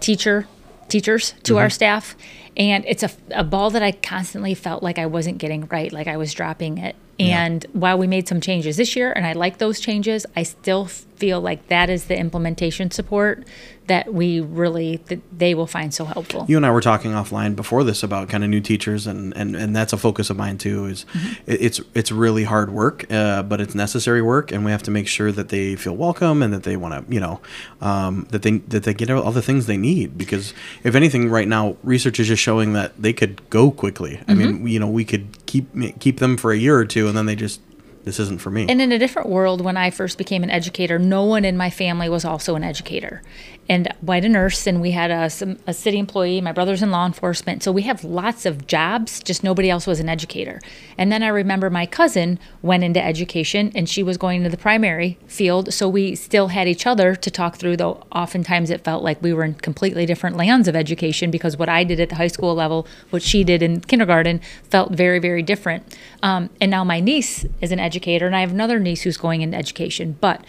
teacher 0.00 0.46
teachers 0.88 1.32
to 1.44 1.54
Mm-hmm. 1.54 1.58
our 1.62 1.70
staff, 1.70 2.16
and 2.56 2.84
it's 2.86 3.02
a, 3.02 3.10
a 3.30 3.44
ball 3.44 3.70
that 3.70 3.82
I 3.82 3.92
constantly 3.92 4.54
felt 4.54 4.82
like 4.82 4.98
I 4.98 5.06
wasn't 5.06 5.38
getting 5.38 5.66
right, 5.66 5.92
like 5.92 6.06
I 6.06 6.16
was 6.16 6.32
dropping 6.34 6.78
it. 6.78 6.94
And 7.18 7.64
while 7.72 7.96
we 7.98 8.06
made 8.06 8.26
some 8.28 8.40
changes 8.40 8.76
this 8.76 8.96
year, 8.96 9.12
and 9.12 9.24
I 9.26 9.32
like 9.32 9.58
those 9.58 9.78
changes, 9.80 10.26
I 10.34 10.42
still 10.42 10.86
feel 10.86 11.40
like 11.40 11.68
that 11.68 11.88
is 11.88 12.06
the 12.06 12.18
implementation 12.18 12.90
support 12.90 13.44
that 13.86 14.12
we 14.12 14.40
really 14.40 14.96
that 15.06 15.20
they 15.38 15.54
will 15.54 15.66
find 15.66 15.92
so 15.92 16.04
helpful. 16.06 16.46
you 16.48 16.56
and 16.56 16.64
I 16.66 16.70
were 16.70 16.80
talking 16.80 17.12
offline 17.12 17.54
before 17.54 17.84
this 17.84 18.02
about 18.02 18.28
kind 18.30 18.42
of 18.42 18.48
new 18.50 18.60
teachers, 18.60 19.06
and 19.06 19.36
and, 19.36 19.54
and 19.54 19.76
that's 19.76 19.92
a 19.92 19.96
focus 19.98 20.30
of 20.30 20.36
mine 20.36 20.58
too. 20.58 20.86
Is 20.86 21.04
Mm-hmm. 21.12 21.32
it's 21.46 21.80
it's 21.94 22.10
really 22.10 22.44
hard 22.44 22.70
work, 22.70 23.04
uh, 23.12 23.42
but 23.42 23.60
it's 23.60 23.74
necessary 23.74 24.22
work, 24.22 24.50
and 24.52 24.64
we 24.64 24.70
have 24.70 24.82
to 24.84 24.90
make 24.90 25.06
sure 25.06 25.30
that 25.32 25.50
they 25.50 25.76
feel 25.76 25.94
welcome 25.96 26.42
and 26.42 26.52
that 26.52 26.62
they 26.64 26.76
want 26.76 27.06
to, 27.06 27.14
you 27.14 27.20
know, 27.20 27.40
um, 27.80 28.26
that 28.30 28.42
they 28.42 28.58
that 28.68 28.84
they 28.84 28.94
get 28.94 29.10
all 29.10 29.32
the 29.32 29.42
things 29.42 29.66
they 29.66 29.76
need. 29.76 30.16
Because 30.18 30.54
if 30.82 30.94
anything, 30.94 31.28
right 31.30 31.46
now, 31.46 31.76
research 31.82 32.18
is 32.18 32.26
just 32.28 32.42
showing 32.42 32.72
that 32.72 33.00
they 33.00 33.12
could 33.12 33.48
go 33.50 33.70
quickly. 33.70 34.18
I 34.26 34.32
Mm-hmm. 34.34 34.38
mean, 34.64 34.68
you 34.68 34.80
know, 34.80 34.88
we 34.88 35.04
could 35.04 35.43
keep 35.54 36.00
keep 36.00 36.18
them 36.18 36.36
for 36.36 36.52
a 36.52 36.56
year 36.56 36.76
or 36.76 36.84
two, 36.84 37.06
and 37.06 37.16
then 37.16 37.26
they 37.26 37.36
just 37.36 37.60
this 38.04 38.18
isn't 38.18 38.40
for 38.40 38.50
me. 38.50 38.66
And 38.68 38.82
in 38.82 38.92
a 38.92 38.98
different 38.98 39.28
world, 39.28 39.60
when 39.60 39.76
I 39.76 39.90
first 39.90 40.18
became 40.18 40.42
an 40.42 40.50
educator, 40.50 40.98
no 40.98 41.24
one 41.24 41.44
in 41.44 41.56
my 41.56 41.70
family 41.70 42.08
was 42.08 42.24
also 42.24 42.54
an 42.54 42.64
educator. 42.64 43.22
And 43.68 43.88
had 44.06 44.24
a 44.24 44.28
nurse, 44.28 44.66
and 44.66 44.80
we 44.80 44.90
had 44.90 45.10
a, 45.10 45.30
some, 45.30 45.58
a 45.66 45.72
city 45.72 45.98
employee. 45.98 46.40
My 46.40 46.52
brother's 46.52 46.82
in 46.82 46.90
law 46.90 47.06
enforcement. 47.06 47.62
So 47.62 47.72
we 47.72 47.82
have 47.82 48.04
lots 48.04 48.44
of 48.44 48.66
jobs, 48.66 49.22
just 49.22 49.42
nobody 49.42 49.70
else 49.70 49.86
was 49.86 50.00
an 50.00 50.08
educator. 50.08 50.60
And 50.98 51.10
then 51.10 51.22
I 51.22 51.28
remember 51.28 51.70
my 51.70 51.86
cousin 51.86 52.38
went 52.62 52.84
into 52.84 53.02
education, 53.02 53.72
and 53.74 53.88
she 53.88 54.02
was 54.02 54.16
going 54.16 54.38
into 54.38 54.50
the 54.50 54.56
primary 54.56 55.18
field. 55.26 55.72
So 55.72 55.88
we 55.88 56.14
still 56.14 56.48
had 56.48 56.68
each 56.68 56.86
other 56.86 57.14
to 57.14 57.30
talk 57.30 57.56
through, 57.56 57.78
though 57.78 58.04
oftentimes 58.12 58.70
it 58.70 58.84
felt 58.84 59.02
like 59.02 59.22
we 59.22 59.32
were 59.32 59.44
in 59.44 59.54
completely 59.54 60.06
different 60.06 60.36
lands 60.36 60.68
of 60.68 60.76
education 60.76 61.30
because 61.30 61.56
what 61.56 61.68
I 61.68 61.84
did 61.84 62.00
at 62.00 62.10
the 62.10 62.16
high 62.16 62.28
school 62.28 62.54
level, 62.54 62.86
what 63.10 63.22
she 63.22 63.44
did 63.44 63.62
in 63.62 63.80
kindergarten, 63.80 64.40
felt 64.68 64.92
very, 64.92 65.18
very 65.18 65.42
different. 65.42 65.96
Um, 66.22 66.50
and 66.60 66.70
now 66.70 66.84
my 66.84 67.00
niece 67.00 67.46
is 67.60 67.72
an 67.72 67.80
educator, 67.80 68.26
and 68.26 68.36
I 68.36 68.40
have 68.40 68.50
another 68.50 68.78
niece 68.78 69.02
who's 69.02 69.16
going 69.16 69.42
into 69.42 69.56
education. 69.56 70.16
But 70.20 70.44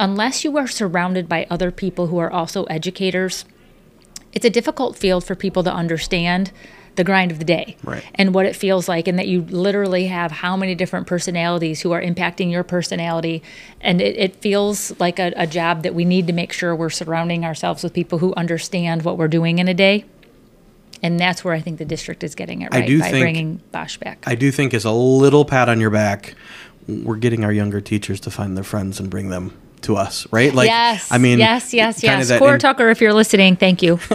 unless 0.00 0.44
you 0.44 0.56
are 0.56 0.66
surrounded 0.66 1.28
by 1.28 1.46
other 1.50 1.70
people 1.70 2.08
who 2.08 2.18
are 2.18 2.30
also 2.30 2.64
educators, 2.64 3.44
it's 4.32 4.44
a 4.44 4.50
difficult 4.50 4.96
field 4.96 5.24
for 5.24 5.34
people 5.34 5.62
to 5.64 5.72
understand 5.72 6.52
the 6.96 7.04
grind 7.04 7.30
of 7.30 7.38
the 7.38 7.44
day 7.44 7.76
Right. 7.84 8.02
and 8.16 8.34
what 8.34 8.44
it 8.44 8.56
feels 8.56 8.88
like 8.88 9.06
and 9.06 9.16
that 9.20 9.28
you 9.28 9.42
literally 9.42 10.08
have 10.08 10.32
how 10.32 10.56
many 10.56 10.74
different 10.74 11.06
personalities 11.06 11.80
who 11.82 11.92
are 11.92 12.02
impacting 12.02 12.50
your 12.50 12.64
personality. 12.64 13.40
And 13.80 14.00
it, 14.00 14.16
it 14.16 14.36
feels 14.36 14.98
like 14.98 15.20
a, 15.20 15.32
a 15.36 15.46
job 15.46 15.84
that 15.84 15.94
we 15.94 16.04
need 16.04 16.26
to 16.26 16.32
make 16.32 16.52
sure 16.52 16.74
we're 16.74 16.90
surrounding 16.90 17.44
ourselves 17.44 17.84
with 17.84 17.92
people 17.94 18.18
who 18.18 18.34
understand 18.34 19.02
what 19.02 19.16
we're 19.16 19.28
doing 19.28 19.60
in 19.60 19.68
a 19.68 19.74
day. 19.74 20.06
And 21.00 21.20
that's 21.20 21.44
where 21.44 21.54
i 21.54 21.60
think 21.60 21.78
the 21.78 21.84
district 21.84 22.24
is 22.24 22.34
getting 22.34 22.62
it 22.62 22.70
I 22.74 22.80
right 22.80 22.86
do 22.88 22.98
by 22.98 23.10
think- 23.12 23.22
bringing 23.22 23.60
bosch 23.70 23.96
back. 23.98 24.24
I 24.26 24.34
do 24.34 24.50
think 24.50 24.74
as 24.74 24.84
a 24.84 24.90
little 24.90 25.44
pat 25.44 25.68
on 25.68 25.80
your 25.80 25.90
back, 25.90 26.34
we're 26.88 27.16
getting 27.16 27.44
our 27.44 27.52
younger 27.52 27.80
teachers 27.80 28.18
to 28.20 28.30
find 28.32 28.56
their 28.56 28.64
friends 28.64 28.98
and 28.98 29.08
bring 29.08 29.28
them 29.28 29.52
to 29.82 29.96
us, 29.96 30.26
right? 30.32 30.52
Like, 30.54 30.68
yes 30.68 31.10
I 31.10 31.18
mean, 31.18 31.38
yes 31.38 31.72
yes 31.74 32.02
yes 32.02 32.36
cora 32.38 32.54
in- 32.54 32.58
tucker 32.60 32.88
if 32.90 33.00
you're 33.00 33.14
listening 33.14 33.56
thank 33.56 33.82
you 33.82 33.98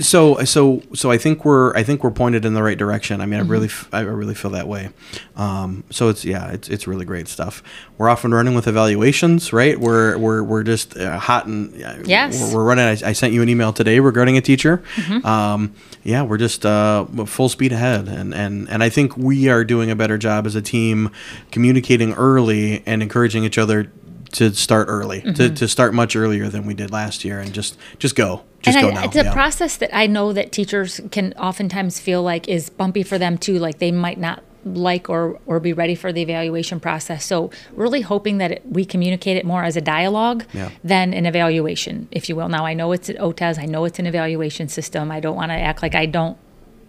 so 0.00 0.42
so 0.44 0.82
so 0.94 1.10
I 1.10 1.18
think 1.18 1.44
we're 1.44 1.74
I 1.76 1.82
think 1.82 2.02
we're 2.02 2.10
pointed 2.10 2.44
in 2.44 2.54
the 2.54 2.62
right 2.62 2.78
direction. 2.78 3.20
I 3.20 3.26
mean, 3.26 3.38
I 3.40 3.42
really 3.42 3.68
I 3.92 4.00
really 4.00 4.34
feel 4.34 4.50
that 4.52 4.66
way. 4.66 4.90
Um, 5.36 5.84
so 5.90 6.08
it's 6.08 6.24
yeah, 6.24 6.50
it's 6.50 6.68
it's 6.68 6.86
really 6.86 7.04
great 7.04 7.28
stuff. 7.28 7.62
We're 7.98 8.08
off 8.08 8.24
and 8.24 8.34
running 8.34 8.54
with 8.54 8.66
evaluations, 8.66 9.52
right? 9.52 9.78
We're 9.78 10.16
we're 10.18 10.42
we're 10.42 10.62
just 10.62 10.96
uh, 10.96 11.18
hot 11.18 11.46
and 11.46 11.74
uh, 11.84 11.98
Yes. 12.04 12.40
we're, 12.40 12.56
we're 12.56 12.64
running. 12.64 12.84
I, 12.86 13.10
I 13.10 13.12
sent 13.12 13.32
you 13.32 13.42
an 13.42 13.48
email 13.48 13.72
today 13.72 14.00
regarding 14.00 14.36
a 14.36 14.40
teacher. 14.40 14.82
Um, 15.24 15.74
yeah, 16.02 16.22
we're 16.22 16.38
just 16.38 16.64
uh, 16.64 17.04
full 17.26 17.48
speed 17.48 17.72
ahead, 17.72 18.08
and 18.08 18.34
and 18.34 18.68
and 18.70 18.82
I 18.82 18.88
think 18.88 19.16
we 19.16 19.48
are 19.48 19.62
doing 19.64 19.90
a 19.90 19.96
better 19.96 20.18
job 20.18 20.46
as 20.46 20.54
a 20.54 20.62
team 20.62 21.10
communicating 21.52 22.12
early 22.14 22.82
and 22.86 23.02
encouraging 23.02 23.44
each 23.44 23.58
other. 23.58 23.92
To 24.32 24.52
start 24.54 24.88
early, 24.88 25.20
to, 25.22 25.28
mm-hmm. 25.30 25.54
to 25.54 25.68
start 25.68 25.94
much 25.94 26.16
earlier 26.16 26.48
than 26.48 26.66
we 26.66 26.74
did 26.74 26.90
last 26.90 27.24
year, 27.24 27.40
and 27.40 27.52
just 27.52 27.78
just 27.98 28.16
go, 28.16 28.42
just 28.60 28.76
and 28.76 28.84
go 28.84 28.90
I, 28.90 28.94
now. 28.94 29.04
it's 29.04 29.16
a 29.16 29.24
yeah. 29.24 29.32
process 29.32 29.76
that 29.78 29.94
I 29.96 30.06
know 30.06 30.32
that 30.32 30.52
teachers 30.52 31.00
can 31.10 31.32
oftentimes 31.34 32.00
feel 32.00 32.22
like 32.22 32.48
is 32.48 32.68
bumpy 32.68 33.02
for 33.02 33.18
them 33.18 33.38
too. 33.38 33.58
Like 33.58 33.78
they 33.78 33.92
might 33.92 34.18
not 34.18 34.42
like 34.64 35.08
or 35.08 35.38
or 35.46 35.60
be 35.60 35.72
ready 35.72 35.94
for 35.94 36.12
the 36.12 36.22
evaluation 36.22 36.80
process. 36.80 37.24
So 37.24 37.50
really 37.72 38.00
hoping 38.00 38.38
that 38.38 38.50
it, 38.50 38.62
we 38.66 38.84
communicate 38.84 39.36
it 39.36 39.46
more 39.46 39.62
as 39.64 39.76
a 39.76 39.80
dialogue 39.80 40.44
Yeah. 40.52 40.70
than 40.82 41.14
an 41.14 41.24
evaluation, 41.24 42.08
if 42.10 42.28
you 42.28 42.36
will. 42.36 42.48
Now 42.48 42.66
I 42.66 42.74
know 42.74 42.92
it's 42.92 43.08
an 43.08 43.16
OTES, 43.16 43.58
I 43.58 43.66
know 43.66 43.84
it's 43.84 43.98
an 43.98 44.06
evaluation 44.06 44.68
system. 44.68 45.10
I 45.10 45.20
don't 45.20 45.36
want 45.36 45.50
to 45.50 45.56
act 45.56 45.82
like 45.82 45.94
I 45.94 46.06
don't 46.06 46.36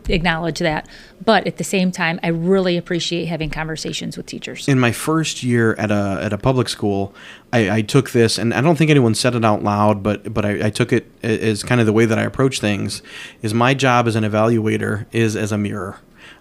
acknowledge 0.09 0.59
that, 0.59 0.87
but 1.23 1.47
at 1.47 1.57
the 1.57 1.63
same 1.63 1.91
time, 1.91 2.19
I 2.23 2.27
really 2.27 2.77
appreciate 2.77 3.25
having 3.25 3.49
conversations 3.49 4.17
with 4.17 4.25
teachers. 4.25 4.67
in 4.67 4.79
my 4.79 4.91
first 4.91 5.43
year 5.43 5.73
at 5.75 5.91
a 5.91 6.19
at 6.21 6.33
a 6.33 6.37
public 6.37 6.69
school, 6.69 7.13
I, 7.53 7.77
I 7.77 7.81
took 7.81 8.11
this, 8.11 8.37
and 8.37 8.53
I 8.53 8.61
don't 8.61 8.77
think 8.77 8.91
anyone 8.91 9.15
said 9.15 9.35
it 9.35 9.45
out 9.45 9.63
loud, 9.63 10.03
but 10.03 10.33
but 10.33 10.45
I, 10.45 10.67
I 10.67 10.69
took 10.69 10.91
it 10.93 11.07
as 11.23 11.63
kind 11.63 11.79
of 11.79 11.87
the 11.87 11.93
way 11.93 12.05
that 12.05 12.19
I 12.19 12.23
approach 12.23 12.59
things. 12.59 13.01
Is 13.41 13.53
my 13.53 13.73
job 13.73 14.07
as 14.07 14.15
an 14.15 14.23
evaluator 14.23 15.05
is 15.11 15.35
as 15.35 15.51
a 15.51 15.57
mirror. 15.57 15.99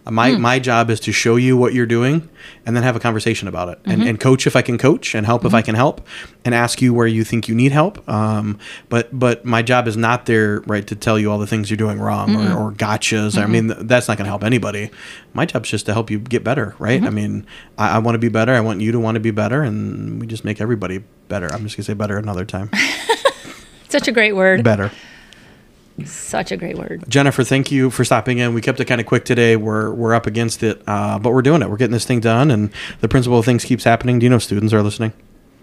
My 0.09 0.33
hmm. 0.33 0.41
my 0.41 0.59
job 0.61 0.89
is 0.91 1.01
to 1.01 1.13
show 1.13 1.35
you 1.35 1.57
what 1.57 1.75
you're 1.75 1.85
doing, 1.87 2.29
and 2.65 2.77
then 2.77 2.85
have 2.85 2.95
a 2.95 3.01
conversation 3.01 3.49
about 3.49 3.69
it, 3.69 3.81
and, 3.85 4.01
mm-hmm. 4.01 4.11
and 4.11 4.21
coach 4.21 4.47
if 4.47 4.55
I 4.55 4.63
can 4.63 4.79
coach, 4.79 5.17
and 5.17 5.27
help 5.27 5.45
if 5.45 5.53
I 5.53 5.59
mm-hmm. 5.59 5.67
can 5.67 5.75
help, 5.75 6.07
and 6.45 6.55
ask 6.55 6.81
you 6.81 6.95
where 6.95 7.09
you 7.09 7.25
think 7.25 7.49
you 7.49 7.57
need 7.57 7.73
help. 7.73 8.09
Um, 8.09 8.59
but 8.89 9.09
but 9.19 9.45
my 9.45 9.63
job 9.63 9.89
is 9.89 9.97
not 9.97 10.27
there 10.27 10.61
right 10.61 10.87
to 10.87 10.95
tell 10.95 11.19
you 11.19 11.31
all 11.31 11.39
the 11.39 11.47
things 11.47 11.71
you're 11.71 11.77
doing 11.77 11.99
wrong 11.99 12.37
or, 12.37 12.39
mm-hmm. 12.39 12.57
or 12.57 12.73
gotchas. 12.73 13.37
I 13.37 13.47
mean 13.47 13.67
that's 13.67 14.07
not 14.07 14.17
going 14.17 14.27
to 14.27 14.31
help 14.31 14.45
anybody. 14.45 14.91
My 15.35 15.45
job's 15.45 15.71
just 15.71 15.87
to 15.87 15.93
help 15.93 16.09
you 16.09 16.21
get 16.21 16.45
better, 16.45 16.77
right? 16.79 17.03
I 17.03 17.11
mean 17.11 17.45
I, 17.77 17.97
I 17.97 17.99
want 17.99 18.15
to 18.15 18.21
be 18.21 18.29
better. 18.29 18.53
I 18.53 18.61
want 18.61 18.81
you 18.81 18.93
to 18.93 19.01
want 19.01 19.17
to 19.17 19.21
be 19.21 19.33
better, 19.33 19.63
and 19.63 20.21
we 20.21 20.29
just 20.29 20.45
make 20.45 20.61
everybody 20.61 21.03
better. 21.27 21.53
I'm 21.53 21.65
just 21.65 21.77
gonna 21.77 21.85
say 21.85 21.95
better 21.95 22.17
another 22.17 22.45
time. 22.45 22.71
Such 23.89 24.07
a 24.07 24.13
great 24.13 24.37
word. 24.37 24.63
better. 24.63 24.93
Such 26.05 26.53
a 26.53 26.57
great 26.57 26.76
word. 26.76 27.05
Jennifer, 27.09 27.43
thank 27.43 27.71
you 27.73 27.91
for 27.91 28.05
stopping 28.05 28.38
in. 28.38 28.53
We 28.55 28.61
kept 28.61 28.79
it 28.81 28.85
kind 28.85 29.00
of 29.00 29.07
quick 29.07 29.25
today. 29.25 29.57
We're 29.57 29.93
we're 29.93 30.15
up 30.15 30.26
against 30.26 30.62
it, 30.62 30.83
uh, 30.87 31.19
but 31.19 31.33
we're 31.33 31.43
doing 31.43 31.62
it. 31.62 31.71
We're 31.71 31.76
getting 31.79 31.93
this 31.93 32.05
thing 32.05 32.21
done, 32.21 32.50
and 32.50 32.71
the 33.00 33.09
Principal 33.09 33.38
of 33.38 33.45
Things 33.45 33.65
keeps 33.65 33.85
happening. 33.85 34.19
Do 34.19 34.25
you 34.25 34.31
know 34.31 34.38
students 34.38 34.73
are 34.75 34.83
listening? 34.83 35.12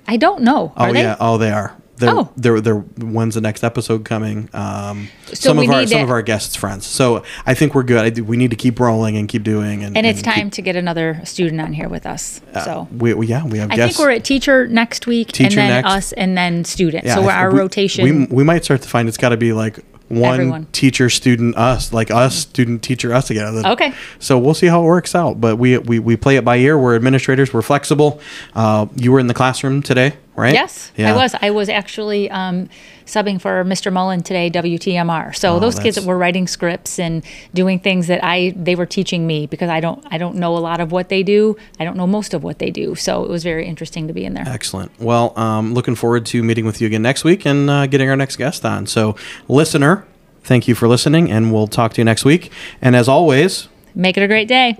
I 0.07 0.17
don't 0.17 0.41
know. 0.41 0.73
Are 0.75 0.89
oh 0.89 0.93
they? 0.93 1.01
yeah, 1.03 1.15
oh 1.19 1.37
they 1.37 1.51
are. 1.51 1.77
They're, 1.95 2.09
Oh. 2.09 2.33
they're, 2.35 2.59
they're, 2.59 2.75
when's 2.79 3.35
the 3.35 3.41
next 3.41 3.63
episode 3.63 4.03
coming? 4.03 4.49
Um, 4.51 5.09
So 5.27 5.35
some 5.35 5.57
we 5.57 5.65
of 5.65 5.71
our 5.71 5.85
some 5.85 6.01
of 6.01 6.09
our 6.09 6.23
guests' 6.23 6.55
friends. 6.55 6.87
So 6.87 7.23
I 7.45 7.53
think 7.53 7.75
we're 7.75 7.83
good. 7.83 8.15
Do- 8.15 8.23
we 8.25 8.35
need 8.35 8.49
to 8.49 8.55
keep 8.57 8.79
rolling 8.79 9.15
and 9.15 9.29
keep 9.29 9.43
doing. 9.43 9.83
And, 9.83 9.95
And 9.95 10.05
it's 10.07 10.23
keep- 10.23 10.33
time 10.33 10.49
to 10.49 10.61
get 10.63 10.75
another 10.75 11.21
student 11.23 11.61
on 11.61 11.71
here 11.71 11.87
with 11.87 12.07
us. 12.07 12.41
So 12.63 12.87
we, 12.97 13.13
we 13.13 13.27
yeah 13.27 13.45
we 13.45 13.59
have 13.59 13.71
I 13.71 13.75
guests. 13.75 13.95
think 13.97 14.07
we're 14.07 14.11
at 14.15 14.23
teacher 14.25 14.67
next 14.67 15.05
week, 15.05 15.31
Teacher 15.31 15.59
and 15.59 15.69
then 15.69 15.83
next. 15.83 15.89
us, 15.91 16.11
and 16.13 16.35
then 16.35 16.65
student. 16.65 17.05
Yeah, 17.05 17.13
so 17.15 17.21
we're 17.21 17.31
our 17.31 17.51
we- 17.51 17.59
rotation. 17.59 18.03
We, 18.03 18.25
we 18.25 18.43
might 18.43 18.65
start 18.65 18.81
to 18.81 18.89
find 18.89 19.07
it's 19.07 19.17
got 19.17 19.29
to 19.29 19.37
be 19.37 19.53
like 19.53 19.77
one 20.15 20.33
Everyone. 20.33 20.67
teacher, 20.71 21.09
student, 21.09 21.55
us, 21.57 21.91
like 21.93 22.11
us, 22.11 22.35
student, 22.35 22.81
teacher, 22.83 23.13
us 23.13 23.27
together. 23.27 23.61
Okay. 23.65 23.93
So 24.19 24.37
we'll 24.39 24.53
see 24.53 24.67
how 24.67 24.81
it 24.81 24.85
works 24.85 25.15
out. 25.15 25.39
But 25.41 25.57
we 25.57 25.77
we, 25.77 25.99
we 25.99 26.15
play 26.17 26.37
it 26.37 26.45
by 26.45 26.57
ear. 26.57 26.77
We're 26.77 26.95
administrators. 26.95 27.53
We're 27.53 27.61
flexible. 27.61 28.21
Uh, 28.55 28.87
you 28.95 29.11
were 29.11 29.19
in 29.19 29.27
the 29.27 29.33
classroom 29.33 29.81
today, 29.81 30.13
right? 30.35 30.53
yes, 30.53 30.91
I 30.97 31.13
was. 31.13 31.35
I 31.41 31.49
was 31.51 31.69
actually 31.69 32.29
um, 32.31 32.69
subbing 33.05 33.39
for 33.41 33.63
Mr. 33.63 33.91
Mullen 33.91 34.21
today, 34.23 34.49
WTMR. 34.49 35.35
So 35.35 35.55
Oh, 35.55 35.59
those 35.59 35.79
kids 35.79 35.95
that's- 35.95 36.07
were 36.07 36.17
writing 36.17 36.47
scripts 36.47 36.99
and 36.99 37.23
doing 37.53 37.79
things 37.79 38.07
that 38.07 38.23
I 38.23 38.53
they 38.55 38.75
were 38.75 38.85
teaching 38.85 39.27
me 39.27 39.45
because 39.47 39.69
I 39.69 39.79
don't 39.79 40.03
I 40.11 40.17
don't 40.17 40.35
know 40.35 40.55
a 40.57 40.59
lot 40.59 40.79
of 40.79 40.91
what 40.91 41.09
they 41.09 41.23
do. 41.23 41.55
I 41.79 41.83
don't 41.85 41.97
know 41.97 42.07
most 42.07 42.33
of 42.33 42.43
what 42.43 42.59
they 42.59 42.71
do. 42.71 42.95
So 42.95 43.23
it 43.23 43.29
was 43.29 43.43
very 43.43 43.65
interesting 43.65 44.07
to 44.07 44.13
be 44.13 44.25
in 44.25 44.33
there. 44.33 44.45
Excellent. 44.47 44.91
Well, 44.99 45.37
um, 45.37 45.73
looking 45.73 45.95
forward 45.95 46.25
to 46.27 46.41
meeting 46.43 46.65
with 46.65 46.79
you 46.81 46.87
again 46.87 47.01
next 47.01 47.23
week 47.23 47.45
and 47.45 47.69
uh, 47.69 47.87
getting 47.87 48.09
our 48.09 48.15
next 48.15 48.37
guest 48.37 48.63
on. 48.65 48.87
So, 48.87 49.15
listener, 49.47 50.05
thank 50.43 50.67
you 50.67 50.75
for 50.75 50.87
listening, 50.87 51.29
and 51.31 51.53
we'll 51.53 51.67
talk 51.67 51.93
to 51.93 52.01
you 52.01 52.05
next 52.05 52.25
week. 52.25 52.51
And 52.81 52.95
as 52.95 53.07
always, 53.07 53.67
Make 53.95 54.17
it 54.17 54.23
a 54.23 54.27
great 54.27 54.47
day. 54.47 54.77